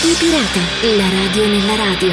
[0.00, 2.08] Radio Pirata, la radio nella radio.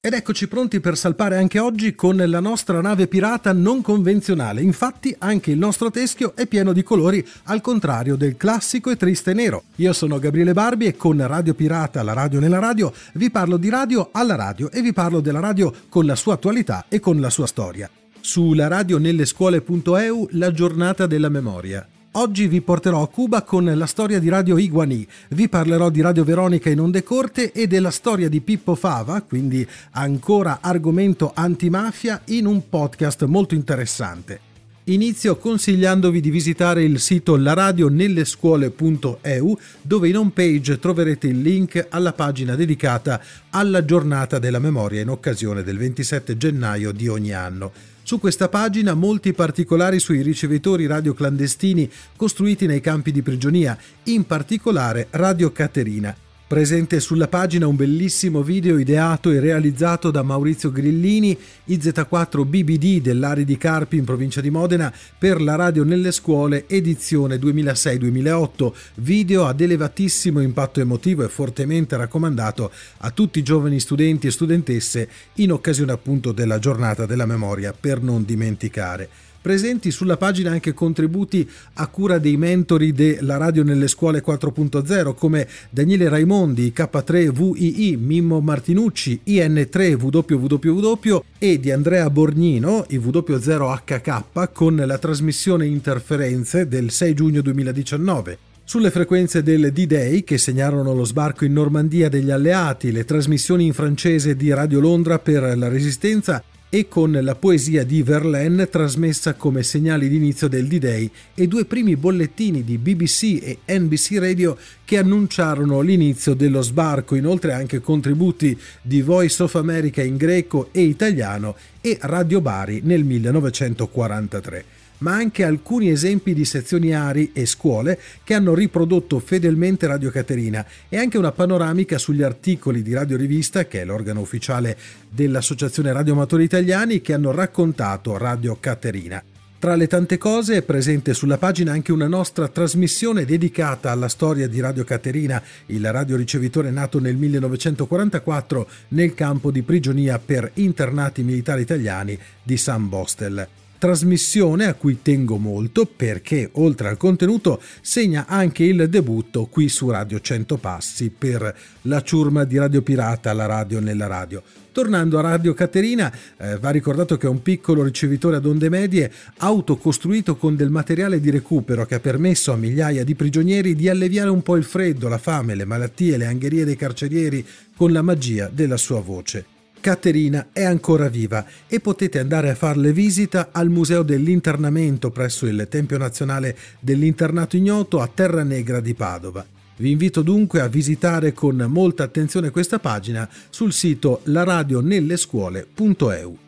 [0.00, 4.60] Ed eccoci pronti per salpare anche oggi con la nostra nave pirata non convenzionale.
[4.60, 9.34] Infatti anche il nostro teschio è pieno di colori al contrario del classico e triste
[9.34, 9.62] nero.
[9.76, 13.68] Io sono Gabriele Barbi e con Radio Pirata, la radio nella radio, vi parlo di
[13.68, 17.30] radio alla radio e vi parlo della radio con la sua attualità e con la
[17.30, 17.88] sua storia.
[18.20, 21.88] Sulla radio nelle scuole.eu la giornata della memoria.
[22.16, 26.22] Oggi vi porterò a Cuba con la storia di Radio Iguani, vi parlerò di Radio
[26.22, 32.46] Veronica in onde corte e della storia di Pippo Fava, quindi ancora argomento antimafia, in
[32.46, 34.53] un podcast molto interessante.
[34.86, 42.12] Inizio consigliandovi di visitare il sito laradionellescuole.eu dove in home page troverete il link alla
[42.12, 47.72] pagina dedicata alla giornata della memoria in occasione del 27 gennaio di ogni anno.
[48.02, 54.26] Su questa pagina molti particolari sui ricevitori radio clandestini costruiti nei campi di prigionia, in
[54.26, 56.14] particolare Radio Caterina.
[56.46, 61.34] Presente sulla pagina un bellissimo video ideato e realizzato da Maurizio Grillini,
[61.66, 67.36] IZ4 BBD dell'Ari di Carpi in provincia di Modena per la radio nelle scuole edizione
[67.36, 74.30] 2006-2008, video ad elevatissimo impatto emotivo e fortemente raccomandato a tutti i giovani studenti e
[74.30, 79.08] studentesse in occasione appunto della giornata della memoria per non dimenticare
[79.44, 85.46] presenti sulla pagina anche contributi a cura dei mentori della radio nelle scuole 4.0 come
[85.68, 94.96] Daniele Raimondi, K3 VII, Mimmo Martinucci, IN3 WWW e di Andrea Borgnino, IW0HK con la
[94.96, 98.38] trasmissione Interferenze del 6 giugno 2019.
[98.64, 103.74] Sulle frequenze del D-Day che segnarono lo sbarco in Normandia degli alleati, le trasmissioni in
[103.74, 106.42] francese di Radio Londra per la Resistenza
[106.74, 111.94] e con la poesia di Verlaine trasmessa come segnali d'inizio del D-Day e due primi
[111.94, 119.02] bollettini di BBC e NBC Radio che annunciarono l'inizio dello sbarco, inoltre anche contributi di
[119.02, 125.90] Voice of America in greco e italiano e Radio Bari nel 1943 ma anche alcuni
[125.90, 131.30] esempi di sezioni ARI e scuole che hanno riprodotto fedelmente Radio Caterina e anche una
[131.30, 134.78] panoramica sugli articoli di Radio Rivista, che è l'organo ufficiale
[135.10, 139.22] dell'Associazione Radioamatori Italiani, che hanno raccontato Radio Caterina.
[139.58, 144.48] Tra le tante cose è presente sulla pagina anche una nostra trasmissione dedicata alla storia
[144.48, 151.60] di Radio Caterina, il radioricevitore nato nel 1944 nel campo di prigionia per internati militari
[151.60, 153.46] italiani di San Bostel
[153.78, 159.90] trasmissione a cui tengo molto perché oltre al contenuto segna anche il debutto qui su
[159.90, 164.42] Radio 100 Passi per la ciurma di Radio Pirata, la radio nella radio.
[164.72, 169.10] Tornando a Radio Caterina, eh, va ricordato che è un piccolo ricevitore ad onde medie
[169.36, 174.30] autocostruito con del materiale di recupero che ha permesso a migliaia di prigionieri di alleviare
[174.30, 177.46] un po' il freddo, la fame, le malattie, le angherie dei carcerieri
[177.76, 179.53] con la magia della sua voce.
[179.84, 185.66] Caterina è ancora viva e potete andare a farle visita al Museo dell'Internamento presso il
[185.68, 189.44] Tempio Nazionale dell'Internato Ignoto a Terra Negra di Padova.
[189.76, 196.43] Vi invito dunque a visitare con molta attenzione questa pagina sul sito laradionellescuole.eu.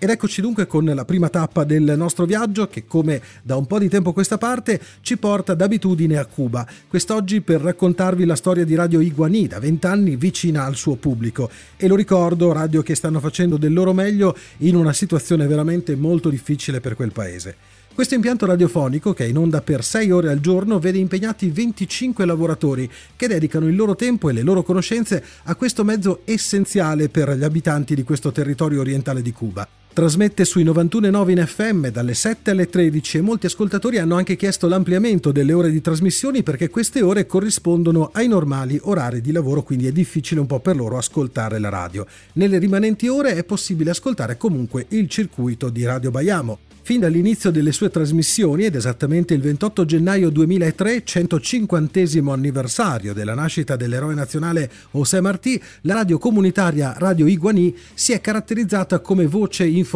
[0.00, 3.80] Ed eccoci dunque con la prima tappa del nostro viaggio che come da un po'
[3.80, 8.64] di tempo a questa parte ci porta d'abitudine a Cuba, quest'oggi per raccontarvi la storia
[8.64, 11.50] di Radio Iguani, da vent'anni vicina al suo pubblico.
[11.76, 16.28] E lo ricordo, radio che stanno facendo del loro meglio in una situazione veramente molto
[16.28, 17.56] difficile per quel paese.
[17.92, 22.24] Questo impianto radiofonico, che è in onda per 6 ore al giorno, vede impegnati 25
[22.24, 27.36] lavoratori che dedicano il loro tempo e le loro conoscenze a questo mezzo essenziale per
[27.36, 29.68] gli abitanti di questo territorio orientale di Cuba.
[29.98, 34.68] Trasmette sui 91.9 in FM dalle 7 alle 13 e molti ascoltatori hanno anche chiesto
[34.68, 39.88] l'ampliamento delle ore di trasmissioni perché queste ore corrispondono ai normali orari di lavoro, quindi
[39.88, 42.06] è difficile un po' per loro ascoltare la radio.
[42.34, 46.58] Nelle rimanenti ore è possibile ascoltare comunque il circuito di Radio Baiamo.
[46.88, 52.00] Fin dall'inizio delle sue trasmissioni, ed esattamente il 28 gennaio 2003, 150
[52.32, 59.00] anniversario della nascita dell'eroe nazionale José Martí, la radio comunitaria Radio Iguani si è caratterizzata
[59.00, 59.87] come voce informativa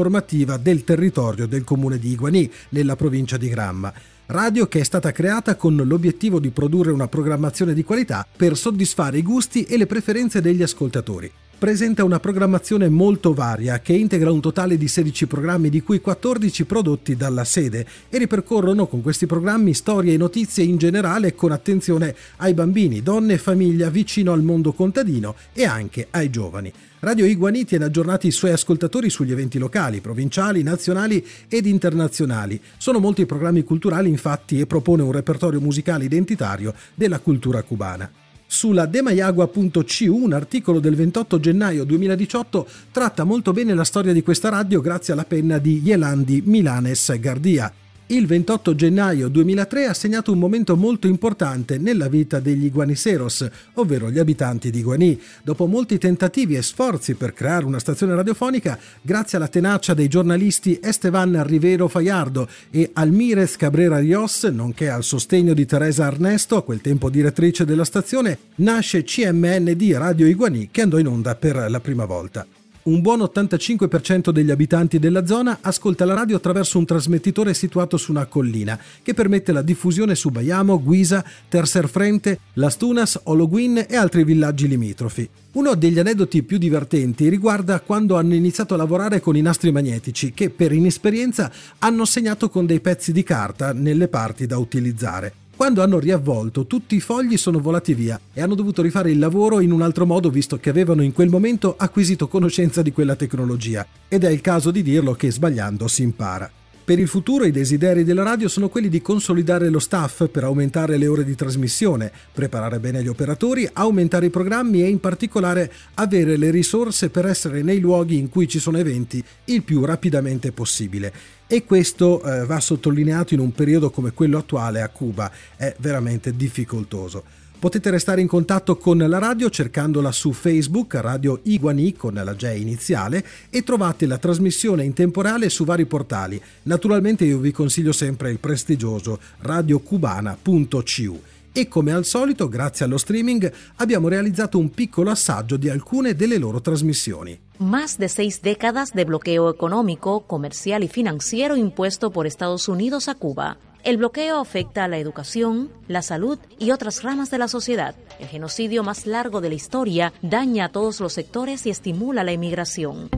[0.56, 3.93] del territorio del comune di Iguani, nella provincia di Gramma
[4.27, 9.19] radio che è stata creata con l'obiettivo di produrre una programmazione di qualità per soddisfare
[9.19, 11.31] i gusti e le preferenze degli ascoltatori
[11.62, 16.65] presenta una programmazione molto varia che integra un totale di 16 programmi di cui 14
[16.65, 22.17] prodotti dalla sede e ripercorrono con questi programmi storie e notizie in generale con attenzione
[22.39, 26.73] ai bambini, donne e famiglia vicino al mondo contadino e anche ai giovani.
[27.04, 32.60] Radio Iguani tiene aggiornati i suoi ascoltatori sugli eventi locali, provinciali, nazionali ed internazionali.
[32.76, 38.08] Sono molti i programmi culturali infatti e propone un repertorio musicale identitario della cultura cubana.
[38.46, 44.48] Sulla demayagua.cu un articolo del 28 gennaio 2018 tratta molto bene la storia di questa
[44.48, 47.72] radio grazie alla penna di Yelandi Milanes Gardia
[48.06, 54.10] il 28 gennaio 2003 ha segnato un momento molto importante nella vita degli Iguaniseros, ovvero
[54.10, 55.19] gli abitanti di Iguaní.
[55.43, 60.78] Dopo molti tentativi e sforzi per creare una stazione radiofonica, grazie alla tenacia dei giornalisti
[60.82, 66.81] Esteban Rivero Fayardo e Almirez Cabrera Rios, nonché al sostegno di Teresa Arnesto, a quel
[66.81, 71.81] tempo direttrice della stazione, nasce CMN di Radio Iguaní che andò in onda per la
[71.81, 72.46] prima volta.
[72.84, 78.11] Un buon 85% degli abitanti della zona ascolta la radio attraverso un trasmettitore situato su
[78.11, 83.94] una collina che permette la diffusione su Baiamo, Guisa, Tercer Frente, Las Tunas, Ologuin e
[83.94, 85.29] altri villaggi limitrofi.
[85.52, 90.32] Uno degli aneddoti più divertenti riguarda quando hanno iniziato a lavorare con i nastri magnetici
[90.32, 95.42] che per inesperienza hanno segnato con dei pezzi di carta nelle parti da utilizzare.
[95.62, 99.61] Quando hanno riavvolto, tutti i fogli sono volati via e hanno dovuto rifare il lavoro
[99.61, 103.87] in un altro modo visto che avevano in quel momento acquisito conoscenza di quella tecnologia.
[104.09, 106.50] Ed è il caso di dirlo che sbagliando si impara.
[106.84, 110.96] Per il futuro i desideri della radio sono quelli di consolidare lo staff per aumentare
[110.96, 116.37] le ore di trasmissione, preparare bene gli operatori, aumentare i programmi e in particolare avere
[116.37, 121.12] le risorse per essere nei luoghi in cui ci sono eventi il più rapidamente possibile.
[121.46, 126.34] E questo eh, va sottolineato in un periodo come quello attuale a Cuba, è veramente
[126.34, 127.42] difficoltoso.
[127.62, 132.56] Potete restare in contatto con la radio cercandola su Facebook, Radio Iguani con la J
[132.56, 136.43] iniziale, e trovate la trasmissione in temporale su vari portali.
[136.64, 141.20] Naturalmente io vi consiglio sempre il prestigioso radiocubana.cu.
[141.53, 146.38] E come al solito, grazie allo streaming, abbiamo realizzato un piccolo assaggio di alcune delle
[146.38, 147.38] loro trasmissioni.
[147.58, 153.15] Más de seis décadas de bloqueo económico, comercial y financiero impuesto por Estados Unidos a
[153.15, 153.56] Cuba.
[153.82, 157.96] El bloqueo afecta a la educación, la salud y otras ramas de la sociedad.
[158.20, 162.32] El genocidio más largo de la historia daña a todos los sectores y estimula la
[162.32, 163.11] inmigración.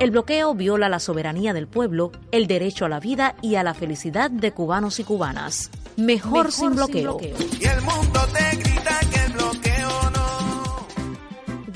[0.00, 3.74] El bloqueo viola la soberanía del pueblo, el derecho a la vida y a la
[3.74, 5.70] felicidad de cubanos y cubanas.
[5.96, 7.18] Mejor, Mejor sin, bloqueo.
[7.18, 7.58] sin bloqueo.
[7.60, 9.77] Y el mundo te grita que bloqueo.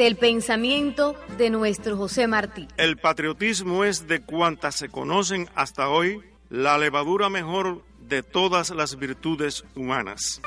[0.03, 2.67] Del pensamiento de nuestro José Martí.
[2.77, 6.21] El patriotismo es de cuantas se conocen hasta hoy
[6.51, 10.41] la levadura mejor de todas las virtudes humanas.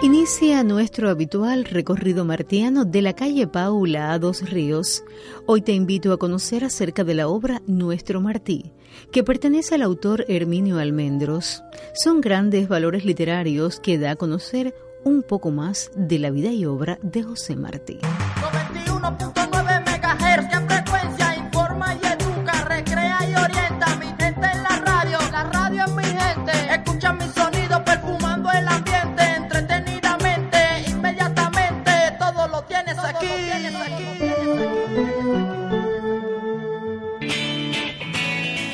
[0.00, 5.02] Inicia nuestro habitual recorrido martiano de la calle Paula a Dos Ríos.
[5.46, 8.70] Hoy te invito a conocer acerca de la obra Nuestro Martí,
[9.10, 11.64] que pertenece al autor Herminio Almendros.
[11.94, 14.72] Son grandes valores literarios que da a conocer
[15.04, 17.98] un poco más de la vida y obra de José Martí.
[17.98, 23.96] 91.9 MHz, en frecuencia informa y educa, recrea y orienta.
[23.96, 26.52] Mi gente en la radio, la radio es mi gente.
[26.70, 29.22] Escucha mi sonido perfumando el ambiente.
[29.36, 30.58] Entretenidamente,
[30.88, 33.26] inmediatamente, todo lo tienes aquí.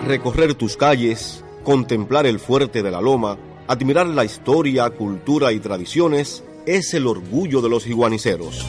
[0.04, 6.44] Recorrer tus calles, contemplar el fuerte de la loma, admirar la historia, cultura y tradiciones
[6.66, 8.64] es el orgullo de los iguaniceros.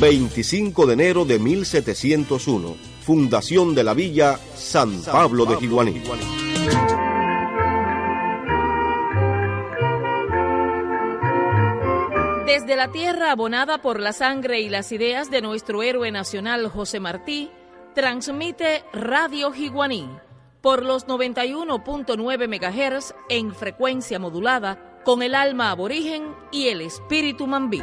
[0.00, 6.02] 25 de enero de 1701, fundación de la villa San Pablo de Jiguaní.
[12.46, 17.00] Desde la tierra abonada por la sangre y las ideas de nuestro héroe nacional José
[17.00, 17.50] Martí,
[17.96, 20.06] transmite Radio Jiguaní
[20.60, 27.82] por los 91.9 MHz en frecuencia modulada con el alma aborigen y el espíritu mambí.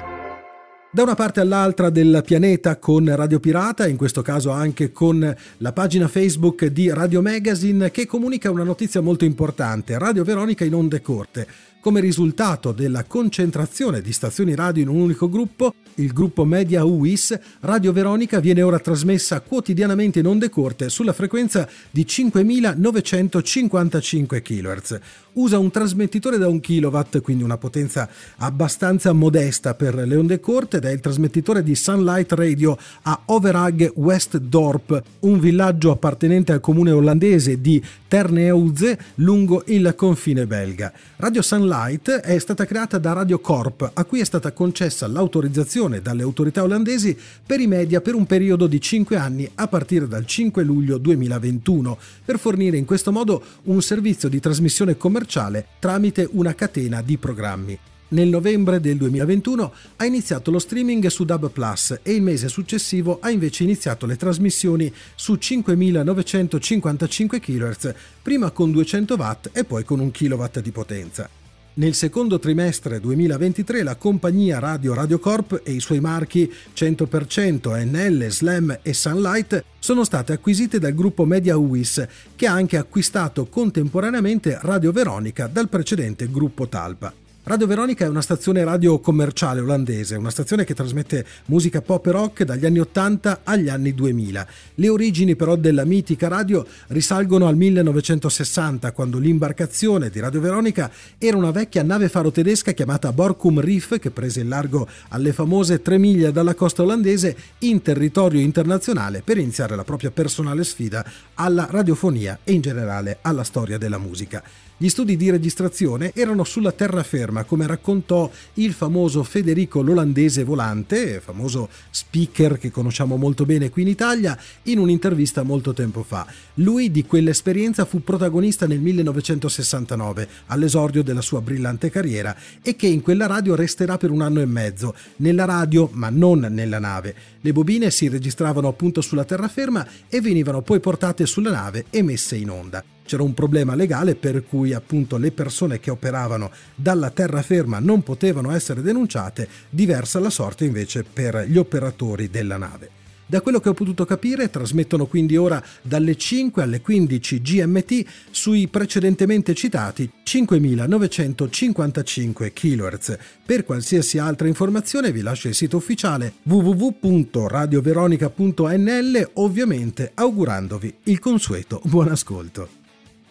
[0.92, 5.72] da una parte all'altra del pianeta con Radio Pirata, in questo caso anche con la
[5.74, 11.02] pagina Facebook di Radio Magazine che comunica una notizia molto importante, Radio Veronica in onde
[11.02, 11.48] corte.
[11.84, 17.38] Come risultato della concentrazione di stazioni radio in un unico gruppo, il gruppo Media UIS,
[17.60, 25.00] Radio Veronica viene ora trasmessa quotidianamente in onde corte sulla frequenza di 5955 kHz.
[25.34, 30.78] Usa un trasmettitore da 1 kW, quindi una potenza abbastanza modesta per le onde corte,
[30.78, 36.92] ed è il trasmettitore di Sunlight Radio a Overhag Westdorp, un villaggio appartenente al comune
[36.92, 40.94] olandese di Terneuze lungo il confine belga.
[41.18, 46.04] Radio Sunlight Light è stata creata da Radio Corp, a cui è stata concessa l'autorizzazione
[46.04, 50.24] dalle autorità olandesi per i media per un periodo di 5 anni a partire dal
[50.24, 56.54] 5 luglio 2021, per fornire in questo modo un servizio di trasmissione commerciale tramite una
[56.54, 57.80] catena di programmi.
[58.10, 63.18] Nel novembre del 2021 ha iniziato lo streaming su Dub Plus e il mese successivo
[63.20, 70.00] ha invece iniziato le trasmissioni su 5955 kHz, prima con 200 watt e poi con
[70.00, 71.42] 1 kW di potenza.
[71.76, 78.30] Nel secondo trimestre 2023 la compagnia Radio Radio Corp e i suoi marchi 100%, NL,
[78.30, 84.60] Slam e Sunlight sono state acquisite dal gruppo Media UIS che ha anche acquistato contemporaneamente
[84.62, 87.23] Radio Veronica dal precedente gruppo Talpa.
[87.46, 92.12] Radio Veronica è una stazione radio commerciale olandese, una stazione che trasmette musica pop e
[92.12, 94.48] rock dagli anni 80 agli anni 2000.
[94.76, 101.36] Le origini però della mitica radio risalgono al 1960, quando l'imbarcazione di Radio Veronica era
[101.36, 105.98] una vecchia nave faro tedesca chiamata Borkum Reef che prese il largo alle famose tre
[105.98, 112.40] miglia dalla costa olandese in territorio internazionale per iniziare la propria personale sfida alla radiofonia
[112.46, 114.42] e in generale alla storia della musica.
[114.84, 121.70] Gli studi di registrazione erano sulla terraferma, come raccontò il famoso Federico l'olandese volante, famoso
[121.90, 126.28] speaker che conosciamo molto bene qui in Italia, in un'intervista molto tempo fa.
[126.56, 133.02] Lui di quell'esperienza fu protagonista nel 1969, all'esordio della sua brillante carriera, e che in
[133.02, 137.16] quella radio resterà per un anno e mezzo, nella radio ma non nella nave.
[137.40, 142.36] Le bobine si registravano appunto sulla terraferma e venivano poi portate sulla nave e messe
[142.36, 147.80] in onda c'era un problema legale per cui appunto le persone che operavano dalla terraferma
[147.80, 153.02] non potevano essere denunciate, diversa la sorte invece per gli operatori della nave.
[153.26, 158.68] Da quello che ho potuto capire, trasmettono quindi ora dalle 5 alle 15 GMT sui
[158.68, 163.18] precedentemente citati 5955 kHz.
[163.44, 172.10] Per qualsiasi altra informazione vi lascio il sito ufficiale www.radioveronica.nl, ovviamente augurandovi il consueto buon
[172.10, 172.82] ascolto.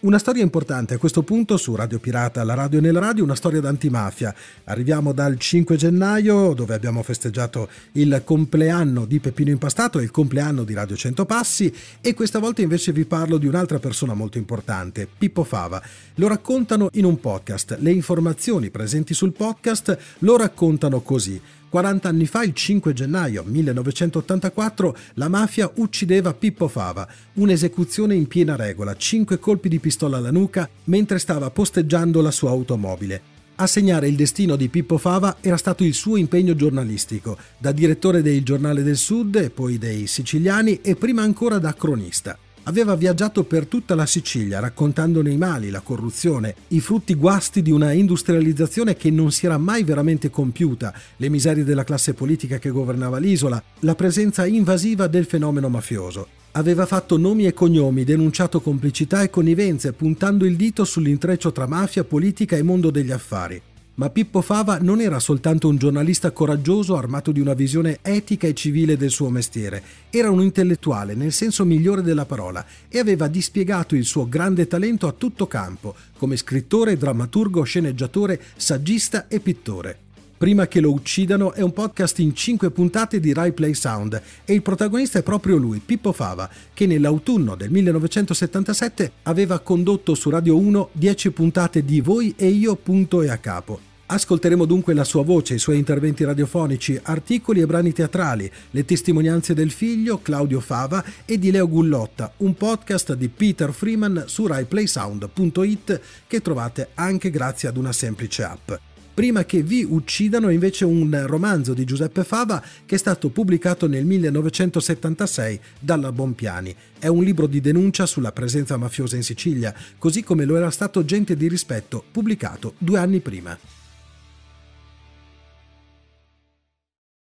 [0.03, 3.61] Una storia importante a questo punto su Radio Pirata, la radio nella radio, una storia
[3.61, 4.35] d'antimafia.
[4.65, 10.65] Arriviamo dal 5 gennaio dove abbiamo festeggiato il compleanno di Peppino Impastato e il compleanno
[10.65, 15.07] di Radio 100 Passi e questa volta invece vi parlo di un'altra persona molto importante,
[15.17, 15.81] Pippo Fava.
[16.15, 17.77] Lo raccontano in un podcast.
[17.79, 21.39] Le informazioni presenti sul podcast lo raccontano così.
[21.73, 28.55] 40 anni fa, il 5 gennaio 1984, la mafia uccideva Pippo Fava, un'esecuzione in piena
[28.55, 33.21] regola, 5 colpi di pistola alla nuca mentre stava posteggiando la sua automobile.
[33.55, 38.21] A segnare il destino di Pippo Fava era stato il suo impegno giornalistico, da direttore
[38.21, 42.37] del Giornale del Sud poi dei Siciliani e prima ancora da cronista.
[42.65, 47.71] Aveva viaggiato per tutta la Sicilia raccontandone i mali, la corruzione, i frutti guasti di
[47.71, 52.69] una industrializzazione che non si era mai veramente compiuta, le miserie della classe politica che
[52.69, 56.27] governava l'isola, la presenza invasiva del fenomeno mafioso.
[56.51, 62.05] Aveva fatto nomi e cognomi, denunciato complicità e connivenze, puntando il dito sull'intreccio tra mafia,
[62.05, 63.61] politica e mondo degli affari.
[63.95, 68.55] Ma Pippo Fava non era soltanto un giornalista coraggioso armato di una visione etica e
[68.55, 73.93] civile del suo mestiere, era un intellettuale nel senso migliore della parola e aveva dispiegato
[73.93, 80.02] il suo grande talento a tutto campo, come scrittore, drammaturgo, sceneggiatore, saggista e pittore.
[80.43, 84.53] Prima che lo uccidano è un podcast in 5 puntate di Rai Play Sound e
[84.53, 90.57] il protagonista è proprio lui, Pippo Fava, che nell'autunno del 1977 aveva condotto su Radio
[90.57, 93.79] 1 10 puntate di Voi e io punto e a capo.
[94.07, 99.53] Ascolteremo dunque la sua voce, i suoi interventi radiofonici, articoli e brani teatrali, le testimonianze
[99.53, 106.01] del figlio Claudio Fava e di Leo Gullotta, un podcast di Peter Freeman su RaiPlaySound.it
[106.27, 108.71] che trovate anche grazie ad una semplice app.
[109.13, 114.05] Prima che vi uccidano invece un romanzo di Giuseppe Fava che è stato pubblicato nel
[114.05, 116.75] 1976 dalla Bompiani.
[116.97, 121.05] È un libro di denuncia sulla presenza mafiosa in Sicilia, così come lo era stato
[121.05, 123.82] Gente di rispetto, pubblicato due anni prima.